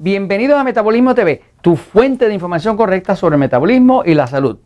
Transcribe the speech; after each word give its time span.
Bienvenidos 0.00 0.56
a 0.56 0.62
Metabolismo 0.62 1.12
TV, 1.12 1.42
tu 1.60 1.74
fuente 1.74 2.28
de 2.28 2.34
información 2.34 2.76
correcta 2.76 3.16
sobre 3.16 3.36
metabolismo 3.36 4.04
y 4.06 4.14
la 4.14 4.28
salud. 4.28 4.58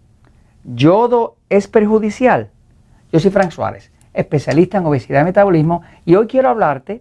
¿Yodo 0.63 1.37
es 1.49 1.69
perjudicial? 1.69 2.51
Yo 3.11 3.19
soy 3.19 3.31
Frank 3.31 3.51
Suárez, 3.51 3.93
especialista 4.13 4.77
en 4.77 4.85
obesidad 4.85 5.23
y 5.23 5.25
metabolismo, 5.25 5.81
y 6.05 6.17
hoy 6.17 6.27
quiero 6.27 6.51
hablarte 6.51 7.01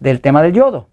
del 0.00 0.22
tema 0.22 0.40
del 0.40 0.54
yodo. 0.54 0.88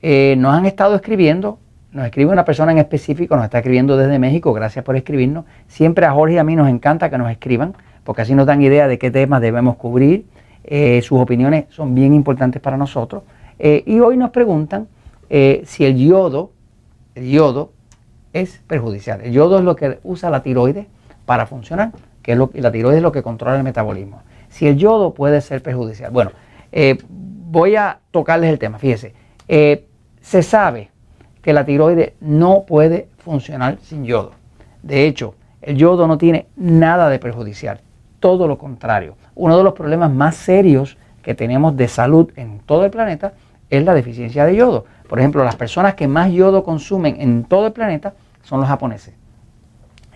Eh, 0.00 0.34
nos 0.38 0.54
han 0.54 0.64
estado 0.64 0.94
escribiendo, 0.94 1.58
nos 1.92 2.06
escribe 2.06 2.32
una 2.32 2.46
persona 2.46 2.72
en 2.72 2.78
específico, 2.78 3.36
nos 3.36 3.44
está 3.44 3.58
escribiendo 3.58 3.98
desde 3.98 4.18
México, 4.18 4.54
gracias 4.54 4.86
por 4.86 4.96
escribirnos. 4.96 5.44
Siempre 5.66 6.06
a 6.06 6.12
Jorge 6.12 6.36
y 6.36 6.38
a 6.38 6.44
mí 6.44 6.56
nos 6.56 6.70
encanta 6.70 7.10
que 7.10 7.18
nos 7.18 7.30
escriban, 7.30 7.74
porque 8.04 8.22
así 8.22 8.34
nos 8.34 8.46
dan 8.46 8.62
idea 8.62 8.88
de 8.88 8.98
qué 8.98 9.10
temas 9.10 9.42
debemos 9.42 9.76
cubrir. 9.76 10.24
Eh, 10.64 11.02
sus 11.02 11.18
opiniones 11.18 11.66
son 11.68 11.94
bien 11.94 12.14
importantes 12.14 12.62
para 12.62 12.78
nosotros. 12.78 13.24
Eh, 13.58 13.82
y 13.84 14.00
hoy 14.00 14.16
nos 14.16 14.30
preguntan 14.30 14.88
eh, 15.30 15.62
si 15.66 15.84
el 15.84 15.96
yodo, 15.96 16.52
el 17.14 17.30
yodo 17.30 17.72
es 18.32 18.60
perjudicial. 18.66 19.20
El 19.20 19.32
yodo 19.32 19.58
es 19.58 19.64
lo 19.64 19.76
que 19.76 19.98
usa 20.02 20.30
la 20.30 20.42
tiroides 20.42 20.86
para 21.26 21.46
funcionar, 21.46 21.92
que 22.22 22.32
es 22.32 22.38
lo, 22.38 22.50
la 22.54 22.72
tiroides 22.72 22.98
es 22.98 23.02
lo 23.02 23.12
que 23.12 23.22
controla 23.22 23.56
el 23.56 23.64
metabolismo. 23.64 24.22
Si 24.48 24.66
el 24.66 24.76
yodo 24.76 25.14
puede 25.14 25.40
ser 25.40 25.62
perjudicial. 25.62 26.10
Bueno, 26.10 26.32
eh, 26.72 26.98
voy 27.08 27.76
a 27.76 28.00
tocarles 28.10 28.50
el 28.50 28.58
tema. 28.58 28.78
Fíjese, 28.78 29.14
eh, 29.46 29.86
se 30.20 30.42
sabe 30.42 30.90
que 31.42 31.52
la 31.52 31.64
tiroides 31.64 32.12
no 32.20 32.64
puede 32.66 33.08
funcionar 33.18 33.78
sin 33.82 34.04
yodo. 34.04 34.32
De 34.82 35.06
hecho, 35.06 35.34
el 35.60 35.76
yodo 35.76 36.06
no 36.06 36.18
tiene 36.18 36.46
nada 36.56 37.08
de 37.08 37.18
perjudicial, 37.18 37.80
todo 38.20 38.46
lo 38.46 38.58
contrario. 38.58 39.16
Uno 39.34 39.56
de 39.56 39.64
los 39.64 39.74
problemas 39.74 40.12
más 40.12 40.36
serios 40.36 40.96
que 41.22 41.34
tenemos 41.34 41.76
de 41.76 41.88
salud 41.88 42.30
en 42.36 42.60
todo 42.60 42.84
el 42.84 42.90
planeta 42.90 43.34
es 43.70 43.84
la 43.84 43.94
deficiencia 43.94 44.44
de 44.46 44.56
yodo. 44.56 44.86
Por 45.08 45.18
ejemplo, 45.18 45.42
las 45.44 45.56
personas 45.56 45.94
que 45.94 46.06
más 46.06 46.30
yodo 46.30 46.62
consumen 46.64 47.16
en 47.20 47.44
todo 47.44 47.66
el 47.66 47.72
planeta 47.72 48.14
son 48.42 48.60
los 48.60 48.68
japoneses. 48.68 49.14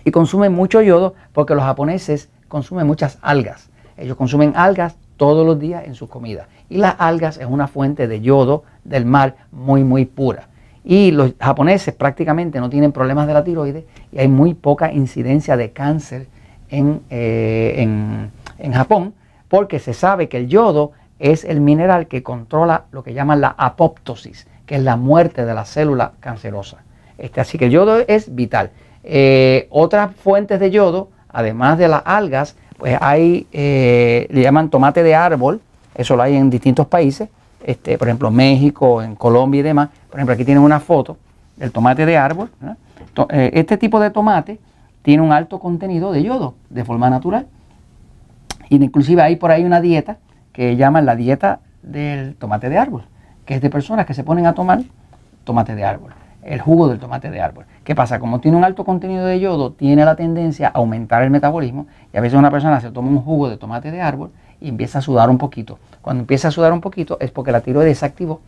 Y 0.05 0.11
consumen 0.11 0.53
mucho 0.53 0.81
yodo 0.81 1.15
porque 1.33 1.55
los 1.55 1.63
japoneses 1.63 2.29
consumen 2.47 2.85
muchas 2.85 3.17
algas. 3.21 3.69
Ellos 3.97 4.17
consumen 4.17 4.53
algas 4.55 4.95
todos 5.17 5.45
los 5.45 5.59
días 5.59 5.85
en 5.85 5.95
sus 5.95 6.09
comidas. 6.09 6.47
Y 6.69 6.77
las 6.77 6.95
algas 6.99 7.37
es 7.37 7.45
una 7.45 7.67
fuente 7.67 8.07
de 8.07 8.21
yodo 8.21 8.63
del 8.83 9.05
mar 9.05 9.35
muy, 9.51 9.83
muy 9.83 10.05
pura. 10.05 10.49
Y 10.83 11.11
los 11.11 11.33
japoneses 11.39 11.93
prácticamente 11.93 12.59
no 12.59 12.69
tienen 12.69 12.91
problemas 12.91 13.25
de 13.27 13.33
la 13.33 13.43
tiroides 13.43 13.85
y 14.11 14.19
hay 14.19 14.27
muy 14.27 14.53
poca 14.53 14.91
incidencia 14.91 15.55
de 15.55 15.71
cáncer 15.71 16.27
en, 16.69 17.01
eh, 17.09 17.75
en, 17.77 18.31
en 18.57 18.73
Japón 18.73 19.13
porque 19.47 19.79
se 19.79 19.93
sabe 19.93 20.27
que 20.27 20.37
el 20.37 20.47
yodo 20.47 20.91
es 21.19 21.45
el 21.45 21.61
mineral 21.61 22.07
que 22.07 22.21
controla 22.21 22.85
lo 22.91 23.03
que 23.03 23.13
llaman 23.13 23.39
la 23.39 23.55
apoptosis, 23.57 24.47
que 24.65 24.75
es 24.75 24.81
la 24.81 24.95
muerte 24.95 25.45
de 25.45 25.53
la 25.53 25.65
célula 25.65 26.13
cancerosa. 26.19 26.77
Este, 27.17 27.41
así 27.41 27.57
que 27.57 27.65
el 27.65 27.71
yodo 27.71 27.99
es 28.07 28.33
vital. 28.33 28.71
Eh, 29.03 29.67
otras 29.69 30.15
fuentes 30.15 30.59
de 30.59 30.71
yodo, 30.71 31.09
además 31.29 31.77
de 31.77 31.87
las 31.87 32.01
algas, 32.05 32.55
pues 32.77 32.97
hay, 32.99 33.47
eh, 33.51 34.27
le 34.29 34.41
llaman 34.41 34.69
tomate 34.69 35.03
de 35.03 35.15
árbol, 35.15 35.61
eso 35.95 36.15
lo 36.15 36.23
hay 36.23 36.35
en 36.35 36.49
distintos 36.49 36.87
países, 36.87 37.29
este, 37.63 37.97
por 37.97 38.07
ejemplo 38.07 38.31
México, 38.31 39.01
en 39.01 39.15
Colombia 39.15 39.59
y 39.59 39.63
demás. 39.63 39.89
Por 40.09 40.19
ejemplo, 40.19 40.33
aquí 40.33 40.45
tienen 40.45 40.63
una 40.63 40.79
foto 40.79 41.17
del 41.55 41.71
tomate 41.71 42.05
de 42.05 42.17
árbol. 42.17 42.49
Eh, 43.29 43.51
este 43.53 43.77
tipo 43.77 43.99
de 43.99 44.09
tomate 44.09 44.59
tiene 45.01 45.21
un 45.21 45.31
alto 45.31 45.59
contenido 45.59 46.11
de 46.11 46.23
yodo 46.23 46.55
de 46.69 46.83
forma 46.83 47.09
natural. 47.09 47.47
Y 48.69 48.83
inclusive 48.83 49.21
hay 49.21 49.35
por 49.35 49.51
ahí 49.51 49.63
una 49.63 49.81
dieta 49.81 50.17
que 50.51 50.75
llaman 50.75 51.05
la 51.05 51.15
dieta 51.15 51.59
del 51.83 52.35
tomate 52.35 52.69
de 52.69 52.77
árbol 52.77 53.03
que 53.45 53.55
es 53.55 53.61
de 53.61 53.69
personas 53.69 54.05
que 54.05 54.13
se 54.13 54.23
ponen 54.23 54.45
a 54.45 54.53
tomar 54.53 54.81
tomate 55.43 55.75
de 55.75 55.83
árbol, 55.83 56.13
el 56.43 56.61
jugo 56.61 56.87
del 56.87 56.99
tomate 56.99 57.29
de 57.29 57.41
árbol. 57.41 57.65
¿Qué 57.83 57.95
pasa? 57.95 58.19
Como 58.19 58.39
tiene 58.39 58.57
un 58.57 58.63
alto 58.63 58.85
contenido 58.85 59.25
de 59.25 59.39
yodo, 59.39 59.71
tiene 59.71 60.05
la 60.05 60.15
tendencia 60.15 60.67
a 60.67 60.71
aumentar 60.79 61.23
el 61.23 61.29
metabolismo 61.29 61.87
y 62.13 62.17
a 62.17 62.21
veces 62.21 62.37
una 62.39 62.51
persona 62.51 62.79
se 62.79 62.91
toma 62.91 63.09
un 63.09 63.21
jugo 63.21 63.49
de 63.49 63.57
tomate 63.57 63.91
de 63.91 64.01
árbol 64.01 64.31
y 64.61 64.69
empieza 64.69 64.99
a 64.99 65.01
sudar 65.01 65.29
un 65.29 65.37
poquito. 65.37 65.79
Cuando 66.01 66.21
empieza 66.21 66.47
a 66.47 66.51
sudar 66.51 66.71
un 66.71 66.81
poquito 66.81 67.17
es 67.19 67.31
porque 67.31 67.51
la 67.51 67.61
tiroides 67.61 67.99
se 67.99 68.05
activó, 68.05 68.39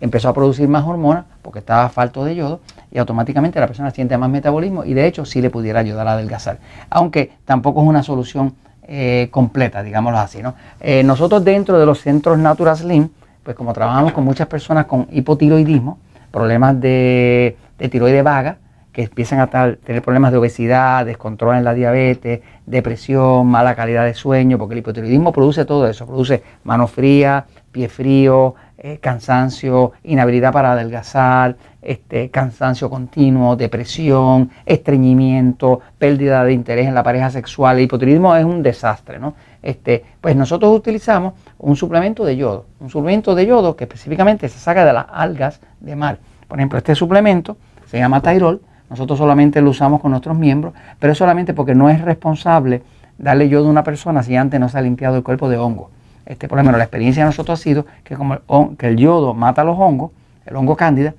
empezó 0.00 0.28
a 0.28 0.34
producir 0.34 0.68
más 0.68 0.86
hormonas 0.86 1.26
porque 1.42 1.58
estaba 1.58 1.88
falto 1.90 2.24
de 2.24 2.36
yodo 2.36 2.60
y 2.90 2.98
automáticamente 2.98 3.60
la 3.60 3.66
persona 3.66 3.90
siente 3.90 4.16
más 4.16 4.30
metabolismo 4.30 4.84
y 4.84 4.94
de 4.94 5.06
hecho 5.06 5.24
sí 5.24 5.42
le 5.42 5.50
pudiera 5.50 5.80
ayudar 5.80 6.08
a 6.08 6.12
adelgazar. 6.12 6.58
Aunque 6.88 7.32
tampoco 7.44 7.82
es 7.82 7.88
una 7.88 8.02
solución 8.02 8.54
eh, 8.90 9.28
completa, 9.30 9.82
digámoslo 9.82 10.18
así. 10.18 10.42
¿no? 10.42 10.54
Eh, 10.80 11.02
nosotros 11.02 11.44
dentro 11.44 11.78
de 11.78 11.84
los 11.84 12.00
centros 12.00 12.38
Natural 12.38 12.74
Slim, 12.74 13.10
pues 13.48 13.56
como 13.56 13.72
trabajamos 13.72 14.12
con 14.12 14.24
muchas 14.24 14.46
personas 14.46 14.84
con 14.84 15.06
hipotiroidismo, 15.10 15.98
problemas 16.30 16.78
de, 16.82 17.56
tiroides 17.90 18.22
vaga, 18.22 18.58
que 18.92 19.04
empiezan 19.04 19.40
a 19.40 19.46
tener 19.46 20.02
problemas 20.02 20.32
de 20.32 20.36
obesidad, 20.36 21.06
descontrol 21.06 21.56
en 21.56 21.64
la 21.64 21.72
diabetes, 21.72 22.40
depresión, 22.66 23.46
mala 23.46 23.74
calidad 23.74 24.04
de 24.04 24.12
sueño, 24.12 24.58
porque 24.58 24.74
el 24.74 24.80
hipotiroidismo 24.80 25.32
produce 25.32 25.64
todo 25.64 25.88
eso, 25.88 26.04
produce 26.04 26.42
mano 26.62 26.86
fría, 26.88 27.46
pie 27.72 27.88
frío, 27.88 28.54
eh, 28.76 28.98
cansancio, 28.98 29.92
inhabilidad 30.04 30.52
para 30.52 30.72
adelgazar, 30.72 31.56
este, 31.80 32.28
cansancio 32.28 32.90
continuo, 32.90 33.56
depresión, 33.56 34.50
estreñimiento, 34.66 35.80
pérdida 35.96 36.44
de 36.44 36.52
interés 36.52 36.86
en 36.86 36.94
la 36.94 37.02
pareja 37.02 37.30
sexual. 37.30 37.78
El 37.78 37.84
hipotiroidismo 37.84 38.36
es 38.36 38.44
un 38.44 38.62
desastre, 38.62 39.18
¿no? 39.18 39.32
Este, 39.62 40.04
pues 40.20 40.36
nosotros 40.36 40.74
utilizamos 40.76 41.34
un 41.58 41.74
suplemento 41.76 42.24
de 42.24 42.36
yodo, 42.36 42.66
un 42.80 42.90
suplemento 42.90 43.34
de 43.34 43.46
yodo 43.46 43.76
que 43.76 43.84
específicamente 43.84 44.48
se 44.48 44.58
saca 44.58 44.84
de 44.84 44.92
las 44.92 45.06
algas 45.10 45.60
de 45.80 45.96
mar. 45.96 46.18
Por 46.46 46.58
ejemplo, 46.58 46.78
este 46.78 46.94
suplemento 46.94 47.56
se 47.86 47.98
llama 47.98 48.22
Tyrol, 48.22 48.62
nosotros 48.88 49.18
solamente 49.18 49.60
lo 49.60 49.70
usamos 49.70 50.00
con 50.00 50.12
nuestros 50.12 50.36
miembros, 50.38 50.74
pero 50.98 51.12
es 51.12 51.18
solamente 51.18 51.54
porque 51.54 51.74
no 51.74 51.90
es 51.90 52.00
responsable 52.00 52.82
darle 53.18 53.48
yodo 53.48 53.66
a 53.66 53.70
una 53.70 53.84
persona 53.84 54.22
si 54.22 54.36
antes 54.36 54.60
no 54.60 54.68
se 54.68 54.78
ha 54.78 54.82
limpiado 54.82 55.16
el 55.16 55.22
cuerpo 55.22 55.48
de 55.48 55.58
hongo. 55.58 55.90
Este, 56.24 56.46
por 56.46 56.58
ejemplo, 56.58 56.78
la 56.78 56.84
experiencia 56.84 57.24
de 57.24 57.28
nosotros 57.28 57.58
ha 57.58 57.62
sido 57.62 57.86
que 58.04 58.14
como 58.14 58.34
el, 58.34 58.76
que 58.76 58.88
el 58.88 58.96
yodo 58.96 59.34
mata 59.34 59.64
los 59.64 59.78
hongos, 59.78 60.12
el 60.46 60.56
hongo 60.56 60.76
cándida, 60.76 61.14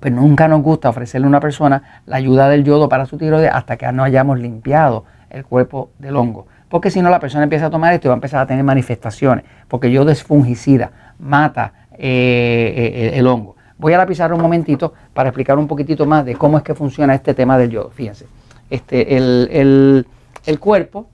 pues 0.00 0.12
nunca 0.12 0.46
nos 0.46 0.62
gusta 0.62 0.90
ofrecerle 0.90 1.24
a 1.26 1.28
una 1.28 1.40
persona 1.40 2.02
la 2.06 2.16
ayuda 2.16 2.48
del 2.48 2.62
yodo 2.62 2.88
para 2.88 3.06
su 3.06 3.16
tiroides 3.16 3.50
hasta 3.52 3.76
que 3.76 3.90
no 3.90 4.04
hayamos 4.04 4.38
limpiado 4.38 5.04
el 5.30 5.44
cuerpo 5.44 5.90
del 5.98 6.16
hongo 6.16 6.46
porque 6.68 6.90
si 6.90 7.00
no 7.00 7.10
la 7.10 7.18
persona 7.20 7.44
empieza 7.44 7.66
a 7.66 7.70
tomar 7.70 7.94
esto 7.94 8.06
y 8.06 8.08
va 8.08 8.14
a 8.14 8.16
empezar 8.16 8.40
a 8.40 8.46
tener 8.46 8.64
manifestaciones, 8.64 9.44
porque 9.68 9.90
yodo 9.90 10.10
es 10.10 10.22
fungicida, 10.22 11.14
mata 11.18 11.72
eh, 11.92 13.10
eh, 13.10 13.10
el 13.14 13.26
hongo. 13.26 13.56
Voy 13.78 13.92
a 13.92 13.98
la 13.98 14.06
pizarra 14.06 14.34
un 14.34 14.42
momentito 14.42 14.92
para 15.14 15.28
explicar 15.28 15.56
un 15.56 15.66
poquitito 15.66 16.04
más 16.04 16.24
de 16.24 16.34
cómo 16.34 16.58
es 16.58 16.64
que 16.64 16.74
funciona 16.74 17.14
este 17.14 17.32
tema 17.32 17.56
del 17.56 17.70
yodo. 17.70 17.90
Fíjense, 17.90 18.26
este, 18.68 19.16
el, 19.16 20.06
cuerpo 20.58 21.08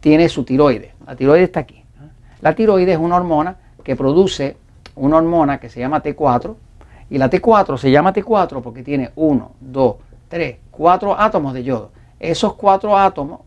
tiene 0.00 0.28
su 0.28 0.44
tiroides. 0.44 0.92
La 1.06 1.16
tiroides 1.16 1.48
está 1.48 1.60
aquí. 1.60 1.82
La 2.40 2.54
tiroides 2.54 2.94
es 2.94 3.00
una 3.00 3.16
hormona 3.16 3.56
que 3.82 3.96
produce 3.96 4.56
una 4.94 5.16
hormona 5.16 5.58
que 5.58 5.68
se 5.68 5.80
llama 5.80 6.02
T4 6.02 6.54
y 7.10 7.18
la 7.18 7.28
T4 7.28 7.76
se 7.76 7.90
llama 7.90 8.12
T4 8.12 8.62
porque 8.62 8.82
tiene 8.82 9.10
1, 9.16 9.52
2, 9.60 9.96
3, 10.28 10.56
4 10.70 11.20
átomos 11.20 11.52
de 11.52 11.64
yodo. 11.64 11.90
Esos 12.18 12.54
cuatro 12.54 12.96
átomos 12.96 13.40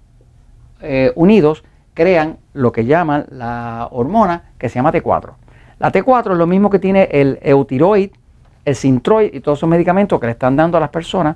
eh, 0.82 1.12
unidos 1.16 1.64
crean 1.94 2.38
lo 2.54 2.72
que 2.72 2.86
llaman 2.86 3.26
la 3.30 3.90
hormona 3.92 4.52
que 4.58 4.70
se 4.70 4.76
llama 4.76 4.92
T4. 4.92 5.32
La 5.80 5.92
T4 5.92 6.32
es 6.32 6.38
lo 6.38 6.48
mismo 6.48 6.70
que 6.70 6.80
tiene 6.80 7.10
el 7.12 7.40
eutiroid, 7.42 8.12
el 8.66 8.76
sintroid 8.76 9.34
y 9.34 9.40
todos 9.42 9.60
esos 9.60 9.70
medicamentos 9.70 10.20
que 10.20 10.28
le 10.28 10.32
están 10.34 10.56
dando 10.56 10.78
a 10.78 10.80
las 10.82 10.90
personas 10.90 11.36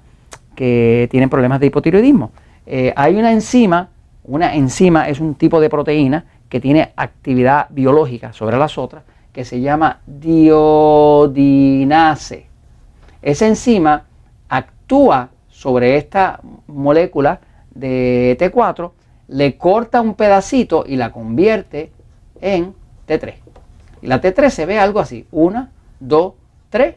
que 0.55 1.07
tienen 1.11 1.29
problemas 1.29 1.59
de 1.59 1.67
hipotiroidismo. 1.67 2.31
Eh, 2.65 2.93
hay 2.95 3.15
una 3.15 3.31
enzima, 3.31 3.89
una 4.23 4.55
enzima 4.55 5.09
es 5.09 5.19
un 5.19 5.35
tipo 5.35 5.59
de 5.59 5.69
proteína 5.69 6.25
que 6.47 6.61
tiene 6.61 6.93
actividad 6.95 7.67
biológica 7.69 8.31
sobre 8.31 8.57
las 8.57 8.77
otras, 8.77 9.03
que 9.31 9.43
se 9.43 9.59
llama 9.59 9.99
diodinase. 10.05 11.33
Esa 13.21 13.47
enzima 13.47 14.05
actúa 14.47 15.29
sobre 15.47 15.97
esta 15.97 16.39
molécula 16.67 17.39
de 17.73 18.37
T4 18.39 18.91
le 19.27 19.57
corta 19.57 20.01
un 20.01 20.15
pedacito 20.15 20.83
y 20.87 20.95
la 20.95 21.11
convierte 21.11 21.91
en 22.41 22.73
T3. 23.07 23.35
Y 24.01 24.07
la 24.07 24.21
T3 24.21 24.49
se 24.49 24.65
ve 24.65 24.79
algo 24.79 24.99
así, 24.99 25.27
1, 25.31 25.69
2, 25.99 26.33
3 26.69 26.95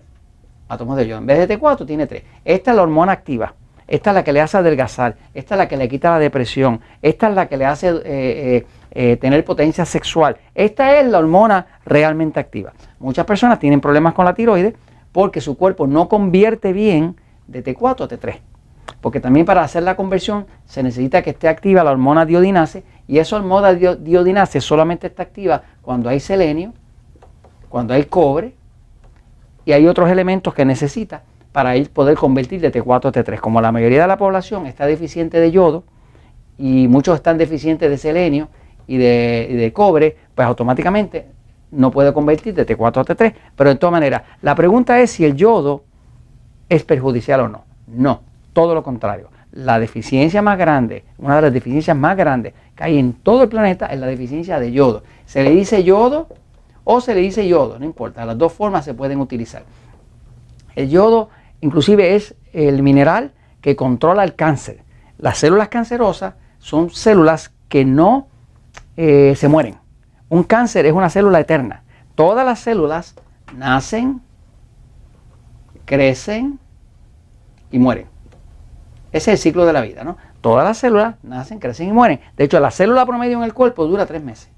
átomos 0.69 0.97
de 0.97 1.07
yodo. 1.07 1.19
En 1.19 1.27
vez 1.27 1.47
de 1.47 1.59
T4 1.59 1.87
tiene 1.87 2.07
3. 2.07 2.23
Esta 2.45 2.71
es 2.71 2.77
la 2.77 2.83
hormona 2.83 3.13
activa. 3.13 3.55
Esta 3.87 4.11
es 4.11 4.15
la 4.15 4.25
que 4.25 4.33
le 4.33 4.41
hace 4.41 4.57
adelgazar. 4.57 5.17
Esta 5.33 5.55
es 5.55 5.59
la 5.59 5.69
que 5.69 5.77
le 5.77 5.89
quita 5.89 6.11
la 6.11 6.19
depresión. 6.19 6.81
Esta 7.03 7.29
es 7.29 7.35
la 7.35 7.47
que 7.47 7.57
le 7.57 7.67
hace 7.67 7.89
eh, 7.89 8.03
eh, 8.05 8.67
eh, 8.91 9.17
tener 9.17 9.45
potencia 9.45 9.85
sexual. 9.85 10.37
Esta 10.55 10.99
es 10.99 11.07
la 11.07 11.21
hormona 11.21 11.67
realmente 11.85 12.41
activa. 12.41 12.73
Muchas 12.99 13.25
personas 13.25 13.61
tienen 13.61 13.81
problemas 13.81 14.15
con 14.15 14.25
la 14.25 14.35
tiroides 14.35 14.75
porque 15.13 15.41
su 15.41 15.57
cuerpo 15.57 15.87
no 15.87 16.09
convierte 16.09 16.73
bien 16.73 17.17
de 17.47 17.63
T4 17.63 18.05
a 18.05 18.09
T3 18.09 18.41
porque 19.01 19.21
también 19.21 19.47
para 19.47 19.63
hacer 19.63 19.83
la 19.83 19.97
conversión 19.97 20.47
se 20.65 20.83
necesita 20.83 21.23
que 21.23 21.31
esté 21.31 21.49
activa 21.49 21.85
la 21.85 21.93
hormona 21.93 22.25
diodinase 22.25 22.85
y 23.09 23.19
esa 23.19 23.37
hormona 23.37 23.75
diodinase 23.75 24.61
solamente 24.61 25.07
está 25.07 25.23
activa 25.23 25.63
cuando 25.83 26.09
hay 26.09 26.21
selenio, 26.21 26.73
cuando 27.69 27.95
hay 27.95 28.05
cobre 28.05 28.55
y 29.65 29.73
hay 29.73 29.87
otros 29.87 30.11
elementos 30.11 30.55
que 30.55 30.65
necesita 30.65 31.23
para 31.53 31.73
poder 31.93 32.17
convertir 32.17 32.61
de 32.61 32.71
T4 32.71 33.07
a 33.07 33.13
T3. 33.13 33.41
Como 33.41 33.61
la 33.61 33.73
mayoría 33.73 34.03
de 34.03 34.07
la 34.07 34.19
población 34.19 34.67
está 34.67 34.87
deficiente 34.87 35.41
de 35.41 35.51
yodo 35.51 35.85
y 36.59 36.87
muchos 36.89 37.17
están 37.17 37.39
deficientes 37.39 37.89
de 37.89 37.97
selenio 37.97 38.49
y 38.87 38.99
de, 38.99 39.73
cobre, 39.75 40.17
pues 40.35 40.47
automáticamente 40.47 41.27
no 41.71 41.91
puede 41.91 42.13
convertir 42.13 42.55
de 42.55 42.67
T4 42.67 43.01
a 43.01 43.05
T3. 43.05 43.35
Pero 43.57 43.71
de 43.71 43.77
todas 43.77 43.93
maneras, 43.93 44.23
la 44.43 44.55
pregunta 44.55 45.01
es 45.01 45.11
si 45.11 45.25
el 45.25 45.35
yodo 45.35 45.85
es 46.69 46.85
perjudicial 46.85 47.41
o 47.41 47.49
no. 47.49 47.65
No, 47.87 48.21
todo 48.57 48.75
lo 48.75 48.83
contrario. 48.83 49.29
La 49.53 49.79
deficiencia 49.79 50.41
más 50.41 50.57
grande, 50.57 51.05
una 51.19 51.37
de 51.37 51.43
las 51.43 51.53
deficiencias 51.53 51.95
más 51.95 52.17
grandes 52.17 52.55
que 52.75 52.85
hay 52.85 52.99
en 52.99 53.13
todo 53.13 53.43
el 53.43 53.51
planeta 53.51 53.85
es 53.85 54.01
la 54.01 54.07
deficiencia 54.07 54.59
de 54.59 54.73
yodo. 54.73 55.03
Se 55.27 55.43
le 55.43 55.51
dice 55.51 55.85
yodo 55.85 56.27
o 56.85 57.03
se 57.03 57.15
le 57.15 57.21
dice 57.21 57.47
yodo, 57.47 57.79
no 57.79 57.85
importa, 57.85 58.25
las 58.25 58.39
dos 58.39 58.55
formas 58.55 58.87
se 58.87 58.95
pueden 58.95 59.21
utilizar. 59.21 59.65
El 60.75 60.89
yodo 60.89 61.29
Inclusive 61.61 62.15
es 62.15 62.35
el 62.53 62.83
mineral 62.83 63.33
que 63.61 63.77
controla 63.77 64.25
el 64.25 64.35
cáncer. 64.35 64.83
Las 65.19 65.39
células 65.39 65.69
cancerosas 65.69 66.35
son 66.59 66.91
células 66.91 67.53
que 67.69 67.85
no 67.85 68.29
eh, 68.97 69.35
se 69.37 69.49
mueren. 69.49 69.77
Un 70.29 70.45
cáncer 70.45 70.87
es 70.87 70.93
una 70.93 71.11
célula 71.11 71.41
eterna. 71.41 71.83
Todas 72.15 72.47
las 72.47 72.61
células 72.61 73.15
nacen, 73.55 74.21
crecen 75.85 76.59
y 77.71 77.79
mueren. 77.79 78.16
Ese 79.17 79.33
es 79.33 79.39
el 79.39 79.43
ciclo 79.43 79.65
de 79.65 79.73
la 79.73 79.81
vida, 79.81 80.05
¿no? 80.05 80.19
Todas 80.43 80.63
las 80.63 80.77
células 80.77 81.15
nacen, 81.23 81.59
crecen 81.59 81.89
y 81.89 81.93
mueren. 81.93 82.21
De 82.37 82.45
hecho, 82.45 82.61
la 82.61 82.71
célula 82.71 83.07
promedio 83.07 83.39
en 83.39 83.45
el 83.45 83.55
cuerpo 83.55 83.87
dura 83.87 84.05
tres 84.05 84.23
meses. 84.23 84.51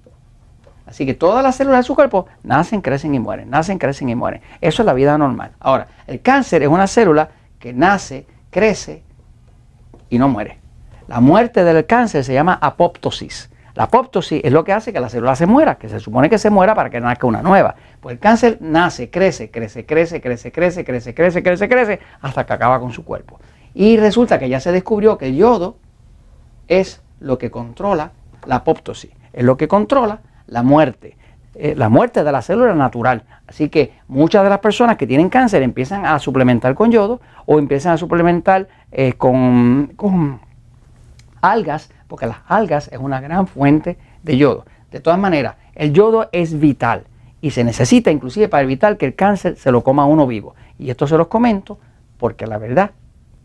Así 0.85 1.07
que 1.07 1.15
todas 1.15 1.45
las 1.45 1.55
células 1.55 1.81
de 1.81 1.83
su 1.85 1.95
cuerpo 1.95 2.27
nacen, 2.43 2.81
crecen 2.81 3.15
y 3.15 3.21
mueren, 3.21 3.51
nacen, 3.51 3.79
crecen 3.79 4.09
y 4.09 4.17
mueren. 4.17 4.41
Eso 4.61 4.83
es 4.83 4.87
la 4.87 4.95
vida 4.95 5.17
normal. 5.17 5.53
Ahora, 5.61 5.87
el 6.09 6.23
cáncer 6.23 6.63
es 6.63 6.69
una 6.69 6.89
célula 6.89 7.29
que 7.61 7.73
nace, 7.73 8.27
crece 8.51 9.05
y 10.11 10.19
no 10.19 10.29
muere. 10.29 10.59
La 11.07 11.21
muerte 11.21 11.63
del 11.63 11.87
cáncer 11.87 12.25
se 12.25 12.35
llama 12.35 12.59
apoptosis. 12.61 13.51
La 13.75 13.85
apoptosis 13.85 14.41
es 14.43 14.51
lo 14.51 14.65
que 14.65 14.73
hace 14.73 14.93
que 14.93 14.99
la 14.99 15.09
célula 15.09 15.37
se 15.37 15.47
muera, 15.47 15.77
que 15.77 15.89
se 15.89 16.01
supone 16.01 16.29
que 16.29 16.39
se 16.39 16.51
muera 16.51 16.75
para 16.75 16.91
que 16.91 17.01
nazca 17.01 17.29
una 17.29 17.43
nueva. 17.43 17.77
Pues 18.01 18.15
el 18.15 18.19
cáncer 18.19 18.59
nace, 18.61 19.09
crece, 19.09 19.53
crece, 19.53 19.87
crece, 19.87 20.21
crece, 20.21 20.51
crece, 20.51 20.85
crece, 20.85 21.15
crece, 21.15 21.43
crece, 21.45 21.69
crece, 21.69 22.01
hasta 22.21 22.45
que 22.45 22.53
acaba 22.53 22.81
con 22.81 22.93
su 22.93 23.05
cuerpo. 23.05 23.39
Y 23.79 23.97
resulta 23.97 24.41
que 24.41 24.49
ya 24.49 24.59
se 24.59 24.73
descubrió 24.73 25.19
que 25.19 25.27
el 25.27 25.37
yodo 25.37 25.77
es 26.67 27.01
lo 27.21 27.39
que 27.39 27.49
controla 27.49 28.11
la 28.45 28.57
apoptosis, 28.57 29.13
es 29.33 29.45
lo 29.45 29.57
que 29.57 29.69
controla 29.69 30.19
la 30.49 30.65
muerte. 30.65 31.17
Eh, 31.55 31.77
la 31.77 31.89
muerte 31.89 32.25
de 32.25 32.33
la 32.33 32.43
célula 32.43 32.75
natural. 32.75 33.23
Así 33.47 33.69
que 33.69 33.93
muchas 34.09 34.43
de 34.43 34.51
las 34.51 34.59
personas 34.59 34.97
que 34.97 35.07
tienen 35.07 35.29
cáncer 35.29 35.63
empiezan 35.63 36.07
a 36.07 36.19
suplementar 36.19 36.75
con 36.75 36.91
yodo 36.91 37.21
o 37.47 37.61
empiezan 37.61 37.93
a 37.93 37.99
suplementar 37.99 38.67
eh, 38.91 39.13
con, 39.13 39.93
con 39.95 40.41
algas, 41.41 41.89
porque 42.09 42.27
las 42.27 42.39
algas 42.49 42.89
es 42.89 42.99
una 42.99 43.21
gran 43.21 43.47
fuente 43.47 43.97
de 44.25 44.37
yodo. 44.37 44.67
De 44.91 44.99
todas 44.99 45.21
maneras, 45.21 45.55
el 45.77 45.93
yodo 45.93 46.29
es 46.33 46.59
vital 46.59 47.05
y 47.41 47.53
se 47.53 47.63
necesita 47.63 48.11
inclusive 48.11 48.49
para 48.49 48.65
evitar 48.65 48.97
que 48.97 49.07
el 49.07 49.15
cáncer 49.15 49.55
se 49.55 49.71
lo 49.71 49.85
coma 49.85 50.05
uno 50.05 50.27
vivo. 50.27 50.57
Y 50.81 50.91
esto 50.91 51.07
se 51.07 51.17
los 51.17 51.29
comento 51.29 51.79
porque 52.19 52.45
la 52.49 52.59
verdad 52.59 52.91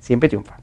siempre 0.04 0.28
triunfa. 0.30 0.58